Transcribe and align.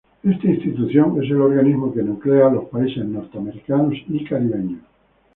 Esta 0.23 0.47
institución 0.47 1.21
es 1.23 1.29
el 1.29 1.41
organismo 1.41 1.93
que 1.93 2.01
nuclea 2.01 2.47
a 2.47 2.51
los 2.51 2.65
países 2.69 3.05
norteamericanos 3.05 3.93
y 4.07 4.25
caribeños. 4.25 4.81